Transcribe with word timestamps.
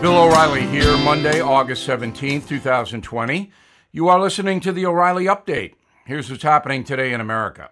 Bill 0.00 0.16
O'Reilly 0.16 0.64
here, 0.64 0.96
Monday, 0.98 1.40
August 1.40 1.84
17th, 1.88 2.46
2020. 2.46 3.50
You 3.90 4.06
are 4.06 4.20
listening 4.20 4.60
to 4.60 4.70
the 4.70 4.86
O'Reilly 4.86 5.24
Update. 5.24 5.74
Here's 6.06 6.30
what's 6.30 6.44
happening 6.44 6.84
today 6.84 7.12
in 7.12 7.20
America. 7.20 7.70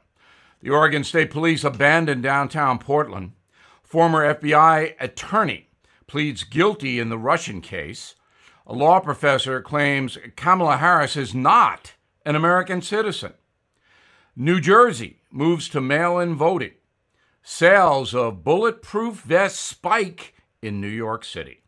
The 0.61 0.71
Oregon 0.71 1.05
State 1.05 1.31
Police 1.31 1.63
abandoned 1.63 2.25
downtown 2.25 2.81
Portland. 2.81 3.35
Former 3.85 4.35
FBI 4.35 4.97
attorney 4.99 5.69
pleads 6.09 6.43
guilty 6.43 6.99
in 6.99 7.11
the 7.11 7.17
Russian 7.19 7.61
case. 7.61 8.17
A 8.67 8.75
law 8.75 8.99
professor 8.99 9.63
claims 9.63 10.19
Kamala 10.35 10.79
Harris 10.79 11.17
is 11.17 11.33
not 11.33 11.95
an 12.25 12.35
American 12.35 12.83
citizen. 12.83 13.35
New 14.35 14.61
Jersey 14.61 15.21
moves 15.31 15.69
to 15.69 15.81
mail 15.81 16.19
in 16.19 16.35
voting. 16.35 16.73
Sales 17.45 18.17
of 18.17 18.43
bulletproof 18.43 19.21
vests 19.21 19.61
spike 19.61 20.35
in 20.61 20.81
New 20.81 20.89
York 20.89 21.25
City. 21.25 21.63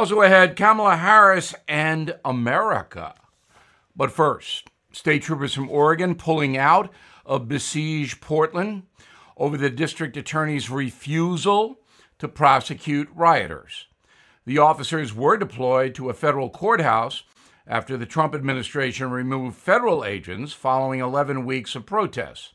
Also 0.00 0.22
ahead, 0.22 0.56
Kamala 0.56 0.96
Harris 0.96 1.54
and 1.68 2.16
America. 2.24 3.14
But 3.94 4.10
first, 4.10 4.70
state 4.92 5.24
troopers 5.24 5.52
from 5.52 5.68
Oregon 5.68 6.14
pulling 6.14 6.56
out 6.56 6.90
of 7.26 7.48
besieged 7.48 8.22
Portland 8.22 8.84
over 9.36 9.58
the 9.58 9.68
district 9.68 10.16
attorney's 10.16 10.70
refusal 10.70 11.80
to 12.18 12.28
prosecute 12.28 13.10
rioters. 13.14 13.88
The 14.46 14.56
officers 14.56 15.14
were 15.14 15.36
deployed 15.36 15.94
to 15.96 16.08
a 16.08 16.14
federal 16.14 16.48
courthouse 16.48 17.24
after 17.66 17.98
the 17.98 18.06
Trump 18.06 18.34
administration 18.34 19.10
removed 19.10 19.58
federal 19.58 20.02
agents 20.02 20.54
following 20.54 21.00
11 21.00 21.44
weeks 21.44 21.74
of 21.74 21.84
protests. 21.84 22.54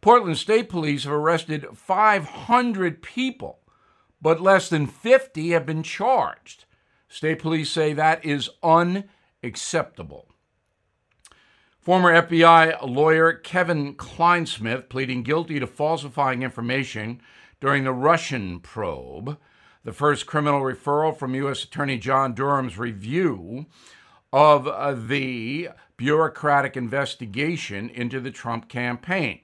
Portland 0.00 0.38
State 0.38 0.70
Police 0.70 1.04
have 1.04 1.12
arrested 1.12 1.66
500 1.74 3.02
people, 3.02 3.58
but 4.22 4.40
less 4.40 4.70
than 4.70 4.86
50 4.86 5.50
have 5.50 5.66
been 5.66 5.82
charged. 5.82 6.64
State 7.08 7.38
police 7.38 7.70
say 7.70 7.94
that 7.94 8.24
is 8.24 8.50
unacceptable. 8.62 10.28
Former 11.80 12.12
FBI 12.22 12.86
lawyer 12.86 13.32
Kevin 13.32 13.94
Clinesmith 13.94 14.90
pleading 14.90 15.22
guilty 15.22 15.58
to 15.58 15.66
falsifying 15.66 16.42
information 16.42 17.22
during 17.60 17.84
the 17.84 17.92
Russian 17.92 18.60
probe, 18.60 19.38
the 19.84 19.92
first 19.92 20.26
criminal 20.26 20.60
referral 20.60 21.16
from 21.16 21.34
U.S. 21.34 21.64
Attorney 21.64 21.96
John 21.96 22.34
Durham's 22.34 22.76
review 22.76 23.66
of 24.32 24.68
uh, 24.68 24.92
the 24.92 25.70
bureaucratic 25.96 26.76
investigation 26.76 27.88
into 27.88 28.20
the 28.20 28.30
Trump 28.30 28.68
campaign. 28.68 29.40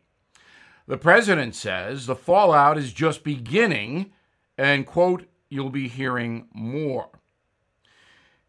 The 0.86 0.98
president 0.98 1.54
says 1.54 2.04
the 2.04 2.14
fallout 2.14 2.76
is 2.76 2.92
just 2.92 3.24
beginning 3.24 4.12
and, 4.58 4.84
quote, 4.84 5.26
you'll 5.48 5.70
be 5.70 5.88
hearing 5.88 6.46
more. 6.52 7.08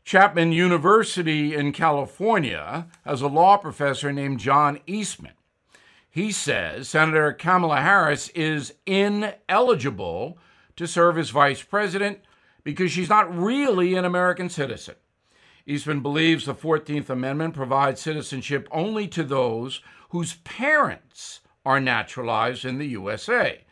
Chapman 0.05 0.51
University 0.51 1.55
in 1.55 1.71
California 1.71 2.85
has 3.03 3.23
a 3.23 3.27
law 3.27 3.57
professor 3.57 4.13
named 4.13 4.39
John 4.39 4.79
Eastman. 4.85 5.33
He 6.07 6.31
says 6.31 6.87
Senator 6.87 7.33
Kamala 7.33 7.81
Harris 7.81 8.29
is 8.29 8.75
ineligible 8.85 10.37
to 10.75 10.85
serve 10.85 11.17
as 11.17 11.31
vice 11.31 11.63
president 11.63 12.19
because 12.63 12.91
she's 12.91 13.09
not 13.09 13.35
really 13.35 13.95
an 13.95 14.05
American 14.05 14.47
citizen. 14.47 14.93
Eastman 15.65 16.01
believes 16.01 16.45
the 16.45 16.53
14th 16.53 17.09
Amendment 17.09 17.55
provides 17.55 17.99
citizenship 17.99 18.67
only 18.69 19.07
to 19.07 19.23
those 19.23 19.81
whose 20.09 20.35
parents 20.43 21.39
are 21.65 21.79
naturalized 21.79 22.63
in 22.63 22.77
the 22.77 22.89
USA. 22.89 23.65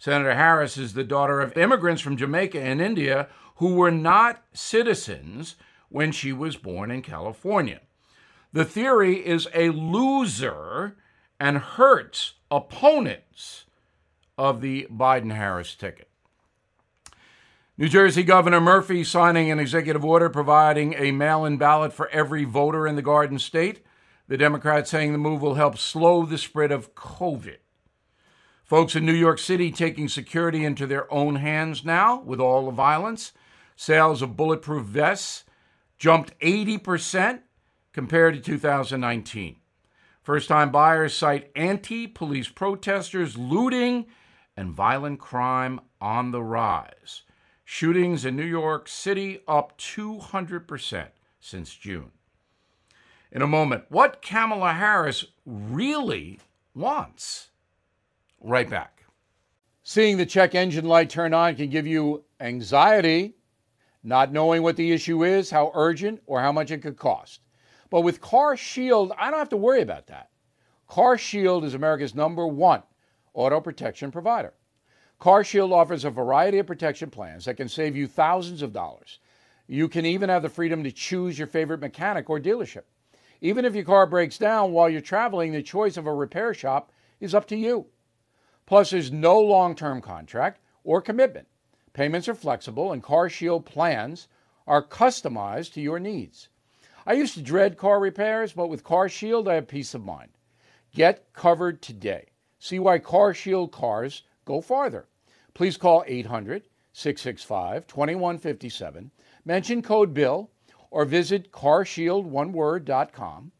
Senator 0.00 0.34
Harris 0.34 0.76
is 0.76 0.94
the 0.94 1.04
daughter 1.04 1.40
of 1.40 1.56
immigrants 1.56 2.02
from 2.02 2.16
Jamaica 2.16 2.60
and 2.60 2.80
India 2.82 3.28
who 3.58 3.76
were 3.76 3.92
not 3.92 4.42
citizens 4.52 5.54
when 5.96 6.12
she 6.12 6.30
was 6.30 6.58
born 6.58 6.90
in 6.90 7.00
California. 7.00 7.80
The 8.52 8.66
theory 8.66 9.26
is 9.26 9.48
a 9.54 9.70
loser 9.70 10.94
and 11.40 11.56
hurts 11.56 12.34
opponents 12.50 13.64
of 14.36 14.60
the 14.60 14.86
Biden 14.90 15.34
Harris 15.34 15.74
ticket. 15.74 16.10
New 17.78 17.88
Jersey 17.88 18.24
Governor 18.24 18.60
Murphy 18.60 19.04
signing 19.04 19.50
an 19.50 19.58
executive 19.58 20.04
order 20.04 20.28
providing 20.28 20.92
a 20.98 21.12
mail 21.12 21.46
in 21.46 21.56
ballot 21.56 21.94
for 21.94 22.10
every 22.10 22.44
voter 22.44 22.86
in 22.86 22.96
the 22.96 23.00
Garden 23.00 23.38
State. 23.38 23.82
The 24.28 24.36
Democrats 24.36 24.90
saying 24.90 25.12
the 25.12 25.18
move 25.18 25.40
will 25.40 25.54
help 25.54 25.78
slow 25.78 26.26
the 26.26 26.36
spread 26.36 26.72
of 26.72 26.94
COVID. 26.94 27.56
Folks 28.64 28.94
in 28.94 29.06
New 29.06 29.14
York 29.14 29.38
City 29.38 29.70
taking 29.70 30.08
security 30.08 30.62
into 30.62 30.86
their 30.86 31.10
own 31.10 31.36
hands 31.36 31.86
now 31.86 32.20
with 32.20 32.38
all 32.38 32.66
the 32.66 32.70
violence. 32.70 33.32
Sales 33.76 34.20
of 34.20 34.36
bulletproof 34.36 34.84
vests 34.84 35.44
jumped 35.98 36.38
80% 36.40 37.40
compared 37.92 38.34
to 38.34 38.40
2019. 38.40 39.56
First 40.22 40.48
time 40.48 40.70
buyers 40.70 41.14
cite 41.14 41.50
anti 41.54 42.06
police 42.06 42.48
protesters, 42.48 43.38
looting, 43.38 44.06
and 44.56 44.72
violent 44.72 45.20
crime 45.20 45.80
on 46.00 46.32
the 46.32 46.42
rise. 46.42 47.22
Shootings 47.64 48.24
in 48.24 48.36
New 48.36 48.44
York 48.44 48.88
City 48.88 49.40
up 49.46 49.78
200% 49.78 51.08
since 51.40 51.74
June. 51.74 52.10
In 53.32 53.42
a 53.42 53.46
moment, 53.46 53.84
what 53.88 54.22
Kamala 54.22 54.72
Harris 54.72 55.24
really 55.44 56.40
wants. 56.74 57.50
Right 58.40 58.68
back. 58.68 59.04
Seeing 59.82 60.16
the 60.16 60.26
check 60.26 60.54
engine 60.54 60.86
light 60.86 61.10
turn 61.10 61.34
on 61.34 61.54
can 61.54 61.70
give 61.70 61.86
you 61.86 62.24
anxiety 62.40 63.34
not 64.06 64.32
knowing 64.32 64.62
what 64.62 64.76
the 64.76 64.92
issue 64.92 65.24
is, 65.24 65.50
how 65.50 65.72
urgent, 65.74 66.22
or 66.26 66.40
how 66.40 66.52
much 66.52 66.70
it 66.70 66.80
could 66.80 66.96
cost. 66.96 67.40
But 67.90 68.02
with 68.02 68.20
Car 68.20 68.56
Shield, 68.56 69.12
I 69.18 69.30
don't 69.30 69.40
have 69.40 69.48
to 69.48 69.56
worry 69.56 69.82
about 69.82 70.06
that. 70.06 70.30
Car 70.86 71.18
Shield 71.18 71.64
is 71.64 71.74
America's 71.74 72.14
number 72.14 72.46
one 72.46 72.84
auto 73.34 73.60
protection 73.60 74.12
provider. 74.12 74.54
Car 75.18 75.42
Shield 75.42 75.72
offers 75.72 76.04
a 76.04 76.10
variety 76.10 76.58
of 76.58 76.68
protection 76.68 77.10
plans 77.10 77.46
that 77.46 77.56
can 77.56 77.68
save 77.68 77.96
you 77.96 78.06
thousands 78.06 78.62
of 78.62 78.72
dollars. 78.72 79.18
You 79.66 79.88
can 79.88 80.06
even 80.06 80.28
have 80.28 80.42
the 80.42 80.48
freedom 80.48 80.84
to 80.84 80.92
choose 80.92 81.36
your 81.36 81.48
favorite 81.48 81.80
mechanic 81.80 82.30
or 82.30 82.38
dealership. 82.38 82.84
Even 83.40 83.64
if 83.64 83.74
your 83.74 83.84
car 83.84 84.06
breaks 84.06 84.38
down 84.38 84.70
while 84.70 84.88
you're 84.88 85.00
traveling, 85.00 85.50
the 85.50 85.62
choice 85.62 85.96
of 85.96 86.06
a 86.06 86.14
repair 86.14 86.54
shop 86.54 86.92
is 87.18 87.34
up 87.34 87.46
to 87.48 87.56
you. 87.56 87.86
Plus, 88.66 88.90
there's 88.90 89.10
no 89.10 89.40
long 89.40 89.74
term 89.74 90.00
contract 90.00 90.60
or 90.84 91.02
commitment. 91.02 91.48
Payments 91.96 92.28
are 92.28 92.34
flexible, 92.34 92.92
and 92.92 93.02
Car 93.02 93.30
Shield 93.30 93.64
plans 93.64 94.28
are 94.66 94.82
customized 94.82 95.72
to 95.72 95.80
your 95.80 95.98
needs. 95.98 96.50
I 97.06 97.14
used 97.14 97.32
to 97.36 97.40
dread 97.40 97.78
car 97.78 97.98
repairs, 97.98 98.52
but 98.52 98.68
with 98.68 98.84
Car 98.84 99.08
Shield, 99.08 99.48
I 99.48 99.54
have 99.54 99.66
peace 99.66 99.94
of 99.94 100.04
mind. 100.04 100.32
Get 100.92 101.32
covered 101.32 101.80
today. 101.80 102.26
See 102.58 102.78
why 102.78 102.98
Car 102.98 103.32
Shield 103.32 103.72
cars 103.72 104.24
go 104.44 104.60
farther. 104.60 105.06
Please 105.54 105.78
call 105.78 106.04
800 106.06 106.64
665 106.92 107.86
2157, 107.86 109.10
mention 109.46 109.80
code 109.80 110.12
BILL, 110.12 110.50
or 110.90 111.06
visit 111.06 111.50
carshieldoneword.com 111.50 113.52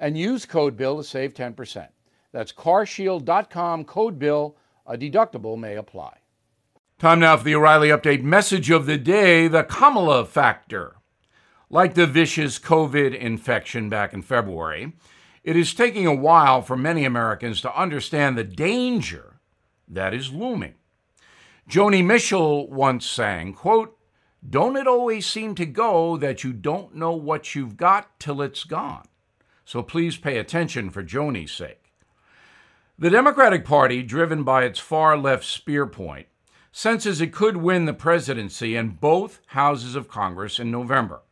and 0.00 0.18
use 0.18 0.44
code 0.44 0.76
BILL 0.76 0.96
to 0.96 1.04
save 1.04 1.32
10%. 1.32 1.86
That's 2.32 2.50
carshield.com, 2.50 3.84
code 3.84 4.18
BILL. 4.18 4.56
A 4.84 4.98
deductible 4.98 5.56
may 5.56 5.76
apply. 5.76 6.18
Time 7.04 7.20
now 7.20 7.36
for 7.36 7.44
the 7.44 7.54
O'Reilly 7.54 7.90
Update 7.90 8.22
message 8.22 8.70
of 8.70 8.86
the 8.86 8.96
day 8.96 9.46
the 9.46 9.62
Kamala 9.62 10.24
factor. 10.24 10.96
Like 11.68 11.92
the 11.92 12.06
vicious 12.06 12.58
COVID 12.58 13.14
infection 13.14 13.90
back 13.90 14.14
in 14.14 14.22
February, 14.22 14.94
it 15.42 15.54
is 15.54 15.74
taking 15.74 16.06
a 16.06 16.14
while 16.14 16.62
for 16.62 16.78
many 16.78 17.04
Americans 17.04 17.60
to 17.60 17.78
understand 17.78 18.38
the 18.38 18.42
danger 18.42 19.38
that 19.86 20.14
is 20.14 20.32
looming. 20.32 20.76
Joni 21.68 22.02
Mitchell 22.02 22.70
once 22.70 23.04
sang, 23.04 23.52
quote, 23.52 23.98
Don't 24.48 24.78
it 24.78 24.86
always 24.86 25.26
seem 25.26 25.54
to 25.56 25.66
go 25.66 26.16
that 26.16 26.42
you 26.42 26.54
don't 26.54 26.94
know 26.94 27.12
what 27.12 27.54
you've 27.54 27.76
got 27.76 28.18
till 28.18 28.40
it's 28.40 28.64
gone? 28.64 29.06
So 29.66 29.82
please 29.82 30.16
pay 30.16 30.38
attention 30.38 30.88
for 30.88 31.02
Joni's 31.02 31.52
sake. 31.52 31.92
The 32.98 33.10
Democratic 33.10 33.66
Party, 33.66 34.02
driven 34.02 34.42
by 34.42 34.64
its 34.64 34.78
far 34.78 35.18
left 35.18 35.44
spear 35.44 35.86
point, 35.86 36.28
senses 36.76 37.20
it 37.20 37.32
could 37.32 37.56
win 37.56 37.84
the 37.84 37.94
presidency 37.94 38.74
and 38.74 39.00
both 39.00 39.40
houses 39.46 39.94
of 39.94 40.08
Congress 40.08 40.58
in 40.58 40.72
November. 40.72 41.22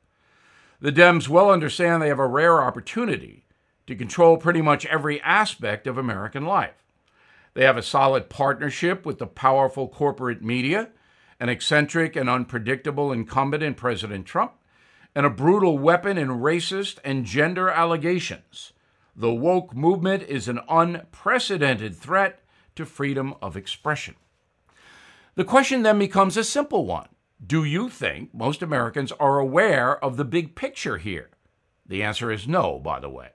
The 0.80 0.92
Dems 0.92 1.28
well 1.28 1.50
understand 1.50 2.00
they 2.00 2.06
have 2.06 2.20
a 2.20 2.28
rare 2.28 2.62
opportunity 2.62 3.44
to 3.88 3.96
control 3.96 4.36
pretty 4.36 4.62
much 4.62 4.86
every 4.86 5.20
aspect 5.22 5.88
of 5.88 5.98
American 5.98 6.46
life. 6.46 6.84
They 7.54 7.64
have 7.64 7.76
a 7.76 7.82
solid 7.82 8.30
partnership 8.30 9.04
with 9.04 9.18
the 9.18 9.26
powerful 9.26 9.88
corporate 9.88 10.44
media, 10.44 10.90
an 11.40 11.48
eccentric 11.48 12.14
and 12.14 12.30
unpredictable 12.30 13.10
incumbent 13.10 13.64
in 13.64 13.74
President 13.74 14.26
Trump, 14.26 14.52
and 15.12 15.26
a 15.26 15.30
brutal 15.30 15.76
weapon 15.76 16.18
in 16.18 16.28
racist 16.28 16.98
and 17.04 17.24
gender 17.24 17.68
allegations. 17.68 18.72
The 19.16 19.34
woke 19.34 19.74
movement 19.74 20.22
is 20.22 20.46
an 20.46 20.60
unprecedented 20.68 21.96
threat 21.96 22.44
to 22.76 22.86
freedom 22.86 23.34
of 23.42 23.56
expression. 23.56 24.14
The 25.34 25.44
question 25.44 25.82
then 25.82 25.98
becomes 25.98 26.36
a 26.36 26.44
simple 26.44 26.84
one 26.84 27.08
Do 27.44 27.64
you 27.64 27.88
think 27.88 28.34
most 28.34 28.60
Americans 28.60 29.12
are 29.12 29.38
aware 29.38 30.02
of 30.04 30.16
the 30.16 30.24
big 30.24 30.54
picture 30.54 30.98
here? 30.98 31.30
The 31.86 32.02
answer 32.02 32.30
is 32.30 32.46
no, 32.46 32.78
by 32.78 33.00
the 33.00 33.08
way. 33.08 33.30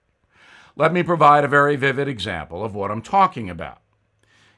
Let 0.76 0.94
me 0.94 1.02
provide 1.02 1.44
a 1.44 1.48
very 1.48 1.76
vivid 1.76 2.08
example 2.08 2.64
of 2.64 2.76
what 2.76 2.92
I'm 2.92 3.02
talking 3.02 3.50
about. 3.50 3.82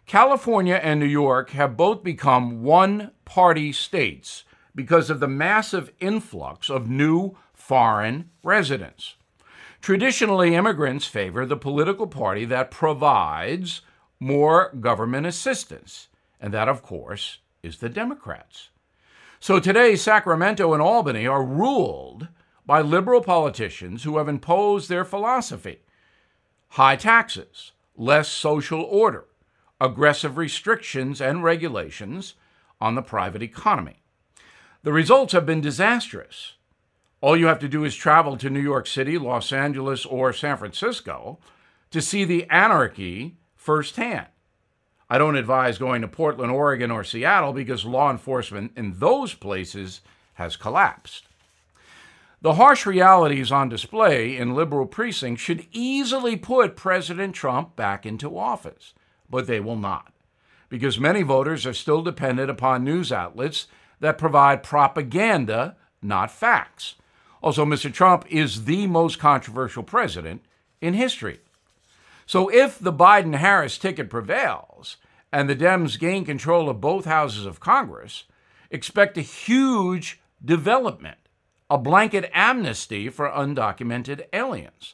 California 0.05 0.75
and 0.75 0.99
New 0.99 1.05
York 1.05 1.51
have 1.51 1.77
both 1.77 2.03
become 2.03 2.61
one 2.61 3.11
party 3.23 3.71
states 3.71 4.43
because 4.75 5.09
of 5.09 5.21
the 5.21 5.27
massive 5.27 5.93
influx 5.99 6.69
of 6.69 6.89
new 6.89 7.37
foreign 7.53 8.31
residents. 8.43 9.15
Traditionally, 9.81 10.55
immigrants 10.55 11.05
favor 11.05 11.45
the 11.45 11.55
political 11.55 12.07
party 12.07 12.43
that 12.45 12.69
provides 12.69 13.81
more 14.19 14.73
government 14.73 15.25
assistance, 15.25 16.09
and 16.39 16.53
that, 16.53 16.69
of 16.69 16.81
course, 16.81 17.39
is 17.63 17.77
the 17.77 17.89
Democrats. 17.89 18.69
So 19.39 19.59
today, 19.59 19.95
Sacramento 19.95 20.73
and 20.73 20.81
Albany 20.81 21.25
are 21.25 21.43
ruled 21.43 22.27
by 22.65 22.81
liberal 22.81 23.21
politicians 23.21 24.03
who 24.03 24.17
have 24.17 24.27
imposed 24.27 24.89
their 24.89 25.05
philosophy 25.05 25.79
high 26.73 26.95
taxes, 26.95 27.71
less 27.95 28.27
social 28.27 28.83
order, 28.83 29.25
aggressive 29.81 30.37
restrictions 30.37 31.19
and 31.19 31.43
regulations 31.43 32.35
on 32.79 32.93
the 32.93 33.01
private 33.01 33.41
economy. 33.41 34.03
The 34.83 34.93
results 34.93 35.33
have 35.33 35.45
been 35.45 35.61
disastrous. 35.61 36.53
All 37.21 37.35
you 37.35 37.47
have 37.47 37.59
to 37.59 37.67
do 37.67 37.83
is 37.83 37.95
travel 37.95 38.37
to 38.37 38.49
New 38.49 38.61
York 38.61 38.87
City, 38.87 39.17
Los 39.17 39.51
Angeles, 39.51 40.05
or 40.05 40.31
San 40.31 40.57
Francisco 40.57 41.39
to 41.91 42.01
see 42.01 42.23
the 42.23 42.45
anarchy 42.49 43.37
firsthand. 43.55 44.27
I 45.09 45.17
don't 45.17 45.35
advise 45.35 45.77
going 45.77 46.01
to 46.01 46.07
Portland, 46.07 46.51
Oregon, 46.51 46.91
or 46.91 47.03
Seattle 47.03 47.51
because 47.51 47.83
law 47.83 48.11
enforcement 48.11 48.73
in 48.75 48.99
those 48.99 49.33
places 49.33 50.01
has 50.35 50.55
collapsed. 50.55 51.25
The 52.41 52.53
harsh 52.53 52.85
realities 52.85 53.51
on 53.51 53.67
display 53.67 54.37
in 54.37 54.55
liberal 54.55 54.85
precincts 54.85 55.41
should 55.41 55.67
easily 55.71 56.37
put 56.37 56.77
President 56.77 57.35
Trump 57.35 57.75
back 57.75 58.05
into 58.05 58.37
office, 58.37 58.93
but 59.29 59.47
they 59.47 59.59
will 59.59 59.75
not, 59.75 60.13
because 60.69 60.99
many 60.99 61.21
voters 61.21 61.65
are 61.65 61.73
still 61.73 62.01
dependent 62.01 62.49
upon 62.49 62.83
news 62.85 63.11
outlets 63.11 63.67
that 63.99 64.17
provide 64.17 64.63
propaganda, 64.63 65.75
not 66.01 66.31
facts. 66.31 66.95
Also, 67.41 67.65
Mr. 67.65 67.91
Trump 67.91 68.25
is 68.29 68.65
the 68.65 68.87
most 68.87 69.19
controversial 69.19 69.83
president 69.83 70.41
in 70.79 70.93
history. 70.93 71.39
So 72.29 72.47
if 72.47 72.77
the 72.77 72.93
Biden 72.93 73.37
Harris 73.37 73.79
ticket 73.79 74.07
prevails 74.07 74.97
and 75.31 75.49
the 75.49 75.55
Dems 75.55 75.97
gain 75.97 76.25
control 76.25 76.69
of 76.69 76.79
both 76.79 77.05
houses 77.05 77.43
of 77.47 77.59
Congress, 77.59 78.25
expect 78.69 79.17
a 79.17 79.21
huge 79.21 80.21
development, 80.45 81.17
a 81.71 81.79
blanket 81.79 82.29
amnesty 82.31 83.09
for 83.09 83.27
undocumented 83.27 84.25
aliens. 84.31 84.93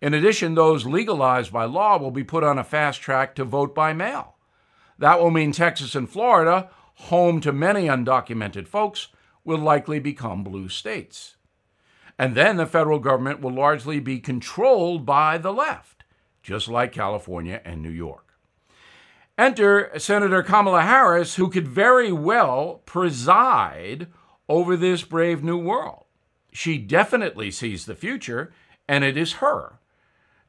In 0.00 0.14
addition, 0.14 0.54
those 0.54 0.86
legalized 0.86 1.52
by 1.52 1.64
law 1.64 1.98
will 1.98 2.12
be 2.12 2.22
put 2.22 2.44
on 2.44 2.60
a 2.60 2.62
fast 2.62 3.00
track 3.00 3.34
to 3.34 3.44
vote 3.44 3.74
by 3.74 3.92
mail. 3.92 4.36
That 5.00 5.18
will 5.18 5.32
mean 5.32 5.50
Texas 5.50 5.96
and 5.96 6.08
Florida, 6.08 6.70
home 6.94 7.40
to 7.40 7.50
many 7.50 7.88
undocumented 7.88 8.68
folks, 8.68 9.08
will 9.42 9.58
likely 9.58 9.98
become 9.98 10.44
blue 10.44 10.68
states. 10.68 11.34
And 12.16 12.36
then 12.36 12.56
the 12.56 12.66
federal 12.66 13.00
government 13.00 13.40
will 13.40 13.50
largely 13.50 13.98
be 13.98 14.20
controlled 14.20 15.04
by 15.04 15.38
the 15.38 15.52
left 15.52 15.97
just 16.48 16.66
like 16.66 16.92
California 16.92 17.60
and 17.62 17.82
New 17.82 17.90
York. 17.90 18.32
Enter 19.36 19.92
Senator 19.98 20.42
Kamala 20.42 20.80
Harris, 20.80 21.34
who 21.34 21.50
could 21.50 21.68
very 21.68 22.10
well 22.10 22.80
preside 22.86 24.06
over 24.48 24.74
this 24.74 25.02
brave 25.02 25.44
new 25.44 25.58
world. 25.58 26.06
She 26.50 26.78
definitely 26.78 27.50
sees 27.50 27.84
the 27.84 27.94
future, 27.94 28.50
and 28.88 29.04
it 29.04 29.18
is 29.18 29.44
her. 29.44 29.78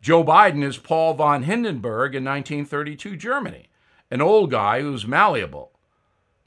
Joe 0.02 0.24
Biden 0.24 0.64
is 0.64 0.78
Paul 0.78 1.16
von 1.16 1.44
Hindenburg 1.44 2.16
in 2.16 2.24
1932 2.24 3.18
Germany, 3.18 3.68
an 4.10 4.22
old 4.22 4.52
guy 4.52 4.80
who's 4.80 5.06
malleable. 5.06 5.74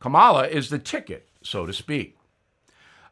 Kamala 0.01 0.49
is 0.49 0.71
the 0.71 0.79
ticket, 0.79 1.29
so 1.43 1.67
to 1.67 1.75
speak. 1.75 2.17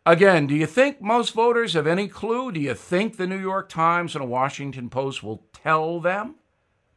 Again, 0.06 0.47
do 0.47 0.55
you 0.55 0.64
think 0.67 1.02
most 1.02 1.35
voters 1.35 1.75
have 1.75 1.87
any 1.87 2.08
clue? 2.08 2.52
Do 2.52 2.61
you 2.61 2.75
think 2.75 3.17
the 3.17 3.26
New 3.26 3.38
York 3.38 3.69
Times 3.69 4.14
and 4.14 4.23
the 4.25 4.29
Washington 4.29 4.88
Post 4.88 5.23
will 5.23 5.44
tell 5.52 6.00
them? 6.00 6.37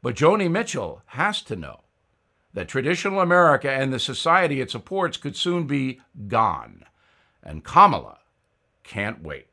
But 0.02 0.16
Joni 0.16 0.50
Mitchell 0.50 1.02
has 1.08 1.42
to 1.44 1.58
know 1.58 1.82
that 2.54 2.70
traditional 2.70 3.20
America 3.20 3.70
and 3.70 3.92
the 3.92 4.00
society 4.00 4.62
it 4.62 4.72
supports 4.72 5.18
could 5.18 5.36
soon 5.36 5.68
be 5.68 6.00
gone. 6.28 6.86
And 7.42 7.64
Kamala 7.64 8.20
can't 8.84 9.22
wait. 9.22 9.48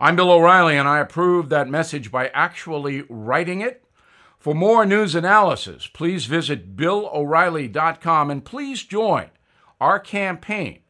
I'm 0.00 0.16
Bill 0.16 0.30
O'Reilly, 0.30 0.78
and 0.78 0.88
I 0.88 1.00
approve 1.00 1.50
that 1.50 1.68
message 1.68 2.10
by 2.10 2.28
actually 2.28 3.04
writing 3.10 3.60
it. 3.60 3.84
For 4.38 4.54
more 4.54 4.86
news 4.86 5.14
analysis, 5.14 5.86
please 5.86 6.24
visit 6.24 6.76
BillO'Reilly.com 6.76 8.30
and 8.30 8.44
please 8.44 8.82
join 8.82 9.28
our 9.80 10.00
campaign, 10.00 10.80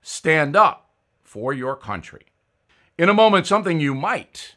Stand 0.00 0.56
Up 0.56 0.85
for 1.26 1.52
your 1.52 1.76
country. 1.76 2.26
In 2.96 3.08
a 3.08 3.14
moment, 3.14 3.46
something 3.46 3.80
you 3.80 3.94
might 3.94 4.56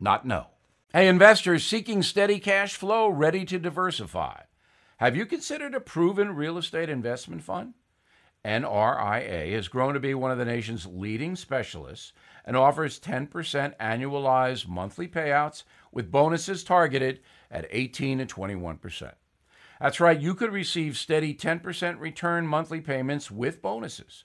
not 0.00 0.26
know. 0.26 0.46
Hey, 0.92 1.08
investors 1.08 1.64
seeking 1.64 2.02
steady 2.02 2.38
cash 2.38 2.76
flow, 2.76 3.08
ready 3.08 3.44
to 3.46 3.58
diversify. 3.58 4.42
Have 4.98 5.16
you 5.16 5.26
considered 5.26 5.74
a 5.74 5.80
proven 5.80 6.34
real 6.34 6.56
estate 6.56 6.88
investment 6.88 7.42
fund? 7.42 7.74
NRIA 8.44 9.52
has 9.52 9.68
grown 9.68 9.94
to 9.94 10.00
be 10.00 10.14
one 10.14 10.30
of 10.30 10.38
the 10.38 10.44
nation's 10.44 10.86
leading 10.86 11.34
specialists 11.34 12.12
and 12.44 12.56
offers 12.56 13.00
10% 13.00 13.28
annualized 13.78 14.68
monthly 14.68 15.08
payouts 15.08 15.64
with 15.90 16.10
bonuses 16.10 16.62
targeted 16.62 17.20
at 17.50 17.66
18 17.70 18.20
and 18.20 18.32
21%. 18.32 19.12
That's 19.80 20.00
right, 20.00 20.20
you 20.20 20.34
could 20.34 20.52
receive 20.52 20.96
steady 20.96 21.34
10% 21.34 21.98
return 21.98 22.46
monthly 22.46 22.80
payments 22.80 23.30
with 23.30 23.60
bonuses. 23.60 24.24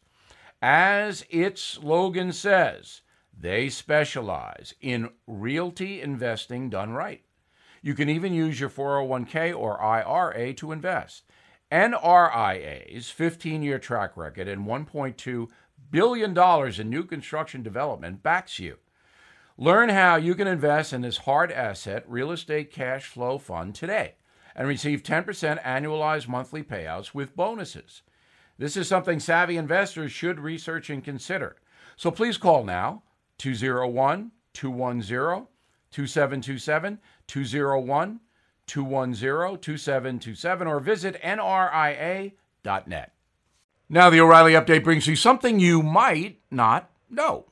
As 0.62 1.26
its 1.30 1.62
slogan 1.62 2.34
says, 2.34 3.02
they 3.38 3.70
specialize 3.70 4.74
in 4.82 5.10
realty 5.26 6.02
investing 6.02 6.70
done 6.70 6.92
right. 6.92 7.24
You 7.82 7.94
can 7.94 8.10
even 8.10 8.34
use 8.34 8.60
your 8.60 8.70
401k 8.70 9.58
or 9.58 9.82
IRA 9.82 10.54
to 10.56 10.74
invest. 10.74 11.24
NRIA's 11.72 13.10
15 13.10 13.62
year 13.62 13.80
track 13.80 14.18
record 14.18 14.48
and 14.48 14.66
$1.2 14.66 15.48
billion 15.92 16.38
in 16.82 16.90
new 16.90 17.04
construction 17.04 17.64
development 17.64 18.22
backs 18.22 18.60
you. 18.60 18.78
Learn 19.58 19.90
how 19.90 20.16
you 20.16 20.36
can 20.36 20.48
invest 20.48 20.92
in 20.94 21.02
this 21.02 21.18
hard 21.20 21.52
asset 21.52 22.04
real 22.08 22.32
estate 22.32 22.72
cash 22.72 23.06
flow 23.06 23.38
fund 23.38 23.76
today 23.76 24.16
and 24.56 24.68
receive 24.68 25.04
10% 25.04 25.62
annualized 25.64 26.28
monthly 26.28 26.64
payouts 26.64 27.14
with 27.14 27.36
bonuses. 27.36 28.02
This 28.60 28.76
is 28.76 28.90
something 28.90 29.22
savvy 29.22 29.56
investors 29.56 30.12
should 30.12 30.38
research 30.38 30.90
and 30.90 31.02
consider. 31.02 31.56
So 31.96 32.12
please 32.12 32.38
call 32.38 32.66
now 32.66 33.04
201 33.38 34.32
210 34.54 35.48
2727 35.92 37.00
201 37.26 38.20
210 38.68 39.60
2727 39.60 40.68
or 40.68 40.80
visit 40.82 41.20
nria.net. 41.24 43.14
Now, 43.92 44.10
the 44.12 44.20
O'Reilly 44.20 44.54
update 44.54 44.84
brings 44.84 45.08
you 45.08 45.16
something 45.16 45.60
you 45.60 45.82
might 45.82 46.42
not 46.52 46.92
know. 47.10 47.46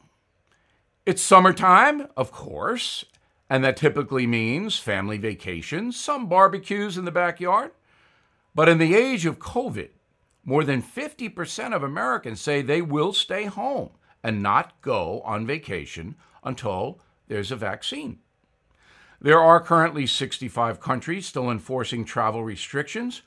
It's 1.05 1.21
summertime, 1.21 2.07
of 2.17 2.31
course, 2.31 3.05
and 3.49 3.63
that 3.63 3.77
typically 3.77 4.27
means 4.27 4.77
family 4.77 5.17
vacations, 5.17 5.97
some 5.97 6.27
barbecues 6.27 6.97
in 6.97 7.05
the 7.05 7.11
backyard. 7.11 7.71
But 8.53 8.69
in 8.69 8.77
the 8.77 8.93
age 8.93 9.25
of 9.25 9.39
COVID, 9.39 9.89
more 10.47 10.63
than 10.63 10.81
50% 10.81 11.75
of 11.75 11.83
Americans 11.83 12.39
say 12.39 12.61
they 12.61 12.81
will 12.81 13.11
stay 13.11 13.45
home 13.45 13.89
and 14.23 14.41
not 14.41 14.81
go 14.81 15.19
on 15.25 15.45
vacation 15.45 16.15
until 16.41 17.01
there's 17.27 17.51
a 17.51 17.57
vaccine. 17.57 18.19
There 19.19 19.41
are 19.41 19.59
currently 19.59 20.07
65 20.07 20.79
countries 20.79 21.25
still 21.25 21.51
enforcing 21.51 22.05
travel 22.05 22.45
restrictions. 22.45 23.23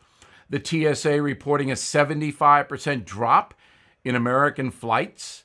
The 0.49 0.65
TSA 0.65 1.21
reporting 1.21 1.71
a 1.71 1.75
75% 1.75 3.05
drop 3.05 3.53
in 4.03 4.17
American 4.17 4.71
flights. 4.71 5.45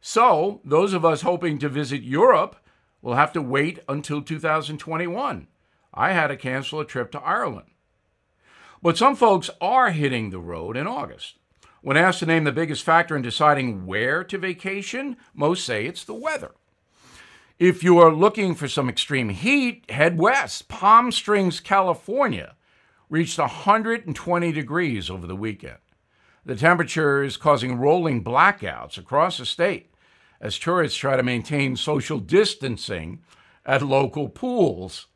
So, 0.00 0.60
those 0.64 0.92
of 0.92 1.04
us 1.04 1.22
hoping 1.22 1.58
to 1.58 1.68
visit 1.68 2.02
Europe 2.02 2.56
will 3.00 3.14
have 3.14 3.32
to 3.32 3.42
wait 3.42 3.80
until 3.88 4.22
2021. 4.22 5.48
I 5.92 6.12
had 6.12 6.28
to 6.28 6.36
cancel 6.36 6.78
a 6.78 6.86
trip 6.86 7.10
to 7.10 7.20
Ireland. 7.20 7.71
But 8.82 8.98
some 8.98 9.14
folks 9.14 9.48
are 9.60 9.90
hitting 9.90 10.30
the 10.30 10.40
road 10.40 10.76
in 10.76 10.88
August. 10.88 11.38
When 11.82 11.96
asked 11.96 12.18
to 12.18 12.26
name 12.26 12.44
the 12.44 12.52
biggest 12.52 12.82
factor 12.82 13.14
in 13.14 13.22
deciding 13.22 13.86
where 13.86 14.24
to 14.24 14.38
vacation, 14.38 15.16
most 15.34 15.64
say 15.64 15.86
it's 15.86 16.04
the 16.04 16.14
weather. 16.14 16.52
If 17.58 17.84
you 17.84 17.98
are 17.98 18.12
looking 18.12 18.56
for 18.56 18.66
some 18.66 18.88
extreme 18.88 19.28
heat, 19.28 19.88
head 19.88 20.18
west. 20.18 20.68
Palm 20.68 21.12
Springs, 21.12 21.60
California 21.60 22.56
reached 23.08 23.38
120 23.38 24.52
degrees 24.52 25.08
over 25.08 25.26
the 25.26 25.36
weekend. 25.36 25.78
The 26.44 26.56
temperature 26.56 27.22
is 27.22 27.36
causing 27.36 27.78
rolling 27.78 28.24
blackouts 28.24 28.98
across 28.98 29.38
the 29.38 29.46
state 29.46 29.94
as 30.40 30.58
tourists 30.58 30.98
try 30.98 31.16
to 31.16 31.22
maintain 31.22 31.76
social 31.76 32.18
distancing 32.18 33.22
at 33.64 33.82
local 33.82 34.28
pools. 34.28 35.06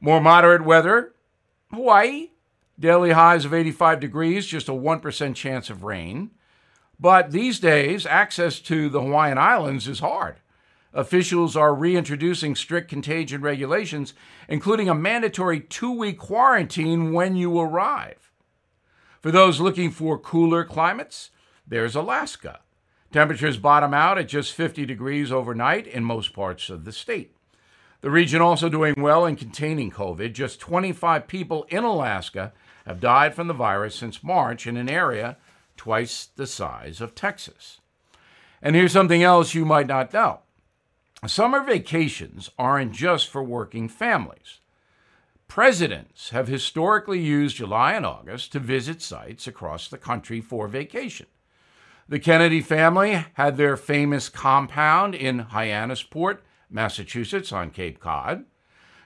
More 0.00 0.20
moderate 0.20 0.64
weather, 0.64 1.14
Hawaii. 1.70 2.30
Daily 2.78 3.12
highs 3.12 3.44
of 3.44 3.54
85 3.54 4.00
degrees, 4.00 4.46
just 4.46 4.68
a 4.68 4.72
1% 4.72 5.34
chance 5.34 5.70
of 5.70 5.82
rain. 5.84 6.30
But 6.98 7.30
these 7.30 7.58
days, 7.58 8.06
access 8.06 8.58
to 8.60 8.88
the 8.88 9.00
Hawaiian 9.00 9.38
Islands 9.38 9.88
is 9.88 10.00
hard. 10.00 10.36
Officials 10.92 11.56
are 11.56 11.74
reintroducing 11.74 12.54
strict 12.54 12.88
contagion 12.88 13.42
regulations, 13.42 14.14
including 14.48 14.88
a 14.88 14.94
mandatory 14.94 15.60
two 15.60 15.92
week 15.92 16.18
quarantine 16.18 17.12
when 17.12 17.36
you 17.36 17.58
arrive. 17.58 18.30
For 19.20 19.30
those 19.30 19.60
looking 19.60 19.90
for 19.90 20.18
cooler 20.18 20.64
climates, 20.64 21.30
there's 21.66 21.94
Alaska. 21.94 22.60
Temperatures 23.12 23.58
bottom 23.58 23.92
out 23.92 24.18
at 24.18 24.28
just 24.28 24.52
50 24.52 24.86
degrees 24.86 25.30
overnight 25.30 25.86
in 25.86 26.04
most 26.04 26.32
parts 26.32 26.70
of 26.70 26.84
the 26.84 26.92
state. 26.92 27.35
The 28.00 28.10
region 28.10 28.40
also 28.40 28.68
doing 28.68 28.94
well 28.96 29.26
in 29.26 29.36
containing 29.36 29.90
COVID. 29.90 30.32
Just 30.32 30.60
25 30.60 31.26
people 31.26 31.66
in 31.68 31.84
Alaska 31.84 32.52
have 32.86 33.00
died 33.00 33.34
from 33.34 33.48
the 33.48 33.54
virus 33.54 33.94
since 33.94 34.22
March 34.22 34.66
in 34.66 34.76
an 34.76 34.88
area 34.88 35.36
twice 35.76 36.26
the 36.26 36.46
size 36.46 37.00
of 37.00 37.14
Texas. 37.14 37.80
And 38.62 38.74
here's 38.74 38.92
something 38.92 39.22
else 39.22 39.54
you 39.54 39.64
might 39.64 39.86
not 39.86 40.12
know 40.12 40.40
summer 41.26 41.60
vacations 41.60 42.50
aren't 42.58 42.92
just 42.92 43.28
for 43.28 43.42
working 43.42 43.88
families. 43.88 44.60
Presidents 45.48 46.30
have 46.30 46.48
historically 46.48 47.20
used 47.20 47.56
July 47.56 47.94
and 47.94 48.04
August 48.04 48.52
to 48.52 48.60
visit 48.60 49.00
sites 49.00 49.46
across 49.46 49.88
the 49.88 49.98
country 49.98 50.40
for 50.40 50.68
vacation. 50.68 51.26
The 52.08 52.18
Kennedy 52.18 52.60
family 52.60 53.24
had 53.34 53.56
their 53.56 53.76
famous 53.76 54.28
compound 54.28 55.14
in 55.14 55.46
Hyannisport, 55.46 56.38
Massachusetts, 56.70 57.52
on 57.52 57.70
Cape 57.70 58.00
Cod. 58.00 58.44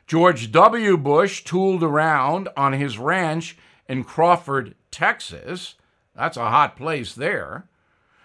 George 0.07 0.51
W. 0.51 0.97
Bush 0.97 1.45
tooled 1.45 1.83
around 1.83 2.49
on 2.57 2.73
his 2.73 2.99
ranch 2.99 3.57
in 3.89 4.05
Crawford, 4.05 4.75
Texas. 4.91 5.77
That's 6.17 6.37
a 6.37 6.51
hot 6.51 6.77
place 6.77 7.15
there. 7.15 7.69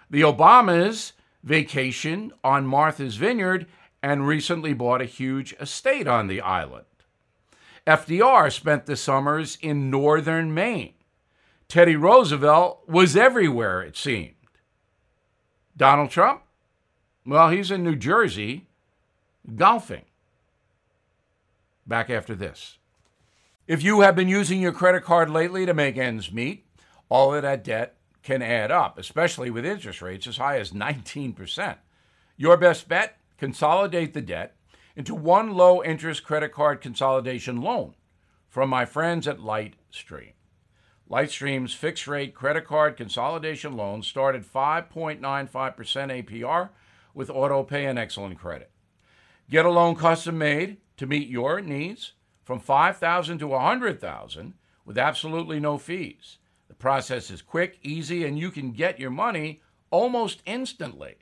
The 0.10 0.22
Obamas 0.22 1.12
vacation 1.44 2.32
on 2.44 2.66
Martha's 2.66 3.18
Vineyard 3.18 3.68
and 4.02 4.28
recently 4.28 4.74
bought 4.74 5.02
a 5.02 5.06
huge 5.06 5.54
estate 5.60 6.08
on 6.08 6.28
the 6.28 6.42
island. 6.42 6.86
FDR 7.86 8.52
spent 8.52 8.86
the 8.86 8.96
summers 8.96 9.58
in 9.62 9.92
northern 9.92 10.54
Maine. 10.54 10.94
Teddy 11.68 11.96
Roosevelt 11.96 12.88
was 12.88 13.16
everywhere, 13.16 13.82
it 13.82 13.96
seemed. 13.96 14.34
Donald 15.78 16.10
Trump? 16.10 16.42
Well, 17.26 17.50
he's 17.50 17.72
in 17.72 17.84
New 17.84 17.96
Jersey 17.96 18.68
golfing. 19.54 20.06
Back 21.86 22.10
after 22.10 22.36
this. 22.36 22.78
If 23.68 23.84
you 23.84 24.02
have 24.02 24.16
been 24.16 24.28
using 24.28 24.62
your 24.62 24.72
credit 24.72 25.04
card 25.04 25.30
lately 25.30 25.66
to 25.66 25.74
make 25.74 25.98
ends 25.98 26.32
meet, 26.32 26.66
all 27.10 27.34
of 27.34 27.42
that 27.42 27.64
debt 27.64 27.98
can 28.24 28.42
add 28.42 28.72
up, 28.72 28.98
especially 28.98 29.50
with 29.50 29.66
interest 29.66 30.02
rates 30.02 30.28
as 30.28 30.38
high 30.38 30.60
as 30.60 30.72
19%. 30.72 31.78
Your 32.38 32.58
best 32.58 32.88
bet 32.88 33.18
consolidate 33.38 34.14
the 34.14 34.22
debt 34.22 34.56
into 34.96 35.14
one 35.14 35.52
low 35.52 35.84
interest 35.84 36.24
credit 36.24 36.52
card 36.52 36.82
consolidation 36.82 37.62
loan 37.62 37.94
from 38.50 38.70
my 38.70 38.86
friends 38.86 39.28
at 39.28 39.40
Lightstream. 39.40 40.34
Lightstream's 41.10 41.74
fixed 41.74 42.08
rate 42.08 42.34
credit 42.34 42.66
card 42.66 42.98
consolidation 42.98 43.78
loans 43.78 44.08
start 44.08 44.36
at 44.36 44.42
5.95% 44.42 45.20
APR 45.22 46.70
with 47.14 47.30
auto 47.30 47.64
pay 47.64 47.86
and 47.86 48.00
excellent 48.00 48.40
credit. 48.40 48.72
Get 49.50 49.66
a 49.66 49.70
loan 49.70 49.96
custom 49.96 50.38
made 50.38 50.78
to 50.98 51.06
meet 51.06 51.28
your 51.28 51.62
needs 51.62 52.14
from 52.44 52.60
5000 52.60 53.40
to 53.40 53.48
100,000 53.48 54.54
with 54.86 54.98
absolutely 54.98 55.60
no 55.60 55.78
fees. 55.78 56.38
The 56.68 56.74
process 56.74 57.30
is 57.30 57.42
quick, 57.42 57.80
easy, 57.84 58.26
and 58.26 58.40
you 58.40 58.52
can 58.52 58.72
get 58.72 59.00
your 59.00 59.12
money 59.12 59.62
almost 59.92 60.42
instantly. 60.46 61.16